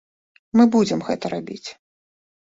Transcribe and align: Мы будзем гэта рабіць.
Мы 0.61 0.65
будзем 0.75 1.03
гэта 1.09 1.31
рабіць. 1.33 1.69